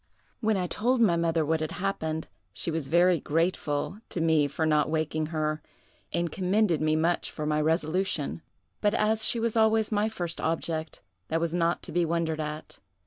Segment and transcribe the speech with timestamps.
[0.39, 4.65] "When I told my mother what had happened, she was very grateful to me for
[4.65, 5.61] not waking her,
[6.11, 8.41] and commended me much for my resolution;
[8.81, 12.79] but as she was always my first object, that was not to be wondered at.